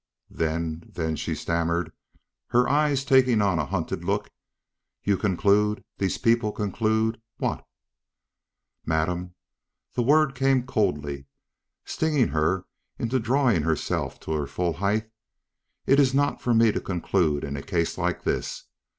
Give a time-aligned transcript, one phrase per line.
[0.31, 1.91] "Then then" she stammered,
[2.47, 4.31] her eyes taking on a hunted look,
[5.03, 7.63] "you conclude these people conclude what?"
[8.83, 9.35] "Madam,"
[9.93, 11.27] the word came coldly,
[11.85, 12.65] stinging her
[12.97, 15.07] into drawing herself to her full height,
[15.85, 18.63] "it is not for me to conclude in a case like this.